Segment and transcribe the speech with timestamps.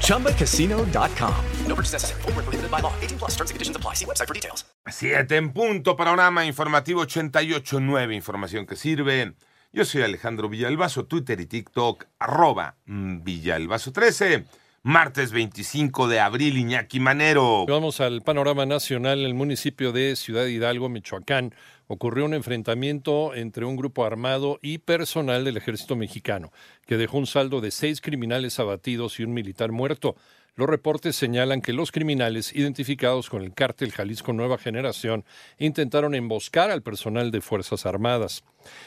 [0.00, 1.34] ChumbaCasino.com.
[1.66, 2.22] No purchase necessary.
[2.22, 2.92] Full prohibited by law.
[3.02, 3.94] 18 plus terms and conditions apply.
[3.94, 4.64] See website for details.
[4.90, 5.96] Siete en punto.
[5.96, 8.14] Panorama informativo 88.9.
[8.14, 9.34] Información que sirve.
[9.72, 11.06] Yo soy Alejandro Villalbazo.
[11.06, 12.04] Twitter y TikTok.
[12.18, 14.44] Arroba Villalbazo 13.
[14.86, 17.64] Martes 25 de abril, Iñaki Manero.
[17.66, 19.20] Vamos al panorama nacional.
[19.20, 21.54] En el municipio de Ciudad Hidalgo, Michoacán,
[21.86, 26.52] ocurrió un enfrentamiento entre un grupo armado y personal del ejército mexicano,
[26.84, 30.16] que dejó un saldo de seis criminales abatidos y un militar muerto.
[30.56, 35.24] Los reportes señalan que los criminales, identificados con el cártel Jalisco Nueva Generación,
[35.58, 38.44] intentaron emboscar al personal de Fuerzas Armadas.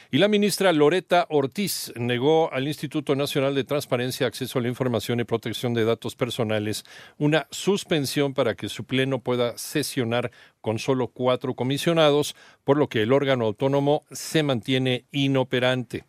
[0.10, 5.20] Y la ministra Loreta Ortiz negó al Instituto Nacional de Transparencia, Acceso a la Información
[5.20, 6.86] y Protección de Datos Personales
[7.18, 13.02] una suspensión para que su pleno pueda sesionar con solo cuatro comisionados, por lo que
[13.02, 16.06] el órgano autónomo se mantiene inoperante.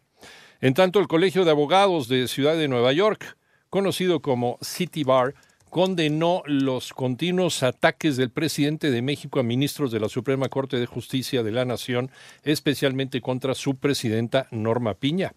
[0.60, 3.36] En tanto, el Colegio de Abogados de Ciudad de Nueva York,
[3.70, 5.34] conocido como City Bar,
[5.70, 10.86] condenó los continuos ataques del presidente de México a ministros de la Suprema Corte de
[10.86, 12.10] Justicia de la Nación,
[12.42, 15.32] especialmente contra su presidenta Norma Piña.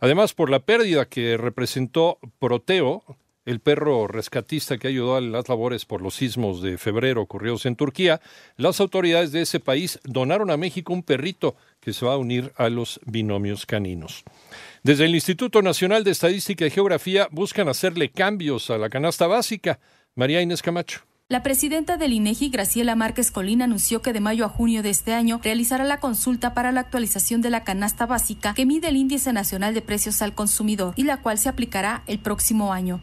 [0.00, 3.02] Además, por la pérdida que representó Proteo,
[3.46, 7.76] el perro rescatista que ayudó a las labores por los sismos de febrero ocurridos en
[7.76, 8.20] Turquía,
[8.56, 12.52] las autoridades de ese país donaron a México un perrito que se va a unir
[12.56, 14.24] a los binomios caninos.
[14.82, 19.78] Desde el Instituto Nacional de Estadística y Geografía buscan hacerle cambios a la canasta básica.
[20.16, 21.00] María Inés Camacho.
[21.28, 25.12] La presidenta del INEGI, Graciela Márquez Colín, anunció que de mayo a junio de este
[25.12, 29.32] año realizará la consulta para la actualización de la canasta básica que mide el Índice
[29.32, 33.02] Nacional de Precios al Consumidor y la cual se aplicará el próximo año.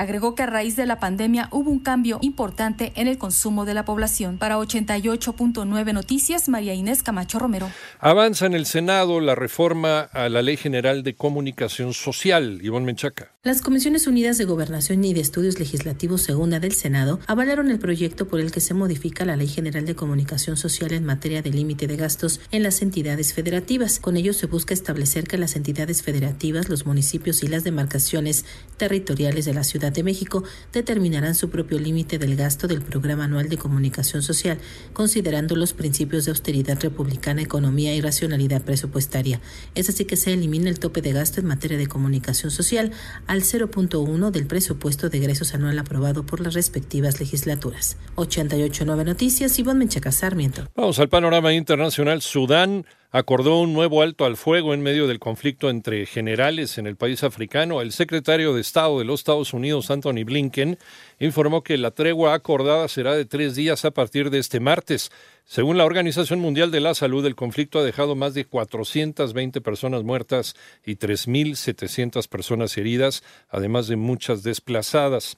[0.00, 3.74] Agregó que a raíz de la pandemia hubo un cambio importante en el consumo de
[3.74, 4.38] la población.
[4.38, 7.70] Para 88.9 Noticias, María Inés Camacho Romero.
[7.98, 12.60] Avanza en el Senado la reforma a la Ley General de Comunicación Social.
[12.62, 13.32] Ivonne Menchaca.
[13.42, 18.28] Las Comisiones Unidas de Gobernación y de Estudios Legislativos Segunda del Senado avalaron el proyecto
[18.28, 21.86] por el que se modifica la Ley General de Comunicación Social en materia de límite
[21.86, 23.98] de gastos en las entidades federativas.
[23.98, 28.44] Con ello se busca establecer que las entidades federativas, los municipios y las demarcaciones
[28.76, 33.48] territoriales de la Ciudad de México determinarán su propio límite del gasto del Programa Anual
[33.48, 34.58] de Comunicación Social,
[34.92, 39.40] considerando los principios de austeridad republicana, economía y racionalidad presupuestaria.
[39.74, 42.92] Es así que se elimina el tope de gasto en materia de comunicación social
[43.30, 47.96] al 0.1 del presupuesto de egresos anual aprobado por las respectivas legislaturas.
[48.16, 50.66] 88.9 Noticias, Ivonne Menchaca Sarmiento.
[50.74, 52.22] Vamos al panorama internacional.
[52.22, 56.96] Sudán acordó un nuevo alto al fuego en medio del conflicto entre generales en el
[56.96, 57.80] país africano.
[57.80, 60.78] El secretario de Estado de los Estados Unidos, Anthony Blinken,
[61.18, 65.10] informó que la tregua acordada será de tres días a partir de este martes.
[65.44, 70.04] Según la Organización Mundial de la Salud, el conflicto ha dejado más de 420 personas
[70.04, 70.54] muertas
[70.86, 75.36] y 3.700 personas heridas, además de muchas desplazadas.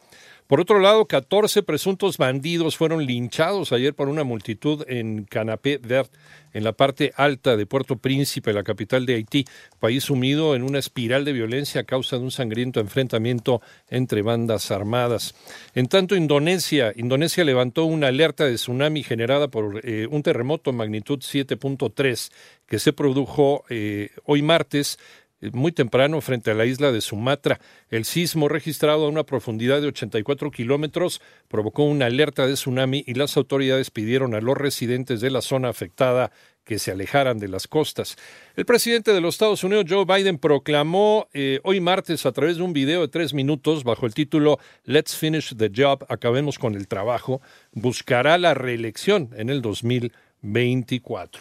[0.52, 6.12] Por otro lado, 14 presuntos bandidos fueron linchados ayer por una multitud en Canapé Vert,
[6.52, 9.46] en la parte alta de Puerto Príncipe, la capital de Haití,
[9.80, 14.70] país sumido en una espiral de violencia a causa de un sangriento enfrentamiento entre bandas
[14.70, 15.34] armadas.
[15.74, 21.20] En tanto, Indonesia, Indonesia levantó una alerta de tsunami generada por eh, un terremoto magnitud
[21.20, 22.30] 7.3
[22.66, 24.98] que se produjo eh, hoy martes
[25.52, 27.60] muy temprano frente a la isla de Sumatra.
[27.90, 33.14] El sismo registrado a una profundidad de 84 kilómetros provocó una alerta de tsunami y
[33.14, 36.30] las autoridades pidieron a los residentes de la zona afectada
[36.64, 38.16] que se alejaran de las costas.
[38.54, 42.62] El presidente de los Estados Unidos, Joe Biden, proclamó eh, hoy martes a través de
[42.62, 46.86] un video de tres minutos bajo el título Let's Finish the Job, acabemos con el
[46.86, 47.40] trabajo,
[47.72, 51.40] buscará la reelección en el 2024.